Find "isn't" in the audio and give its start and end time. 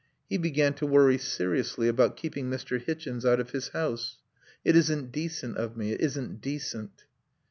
4.75-5.11, 6.01-6.41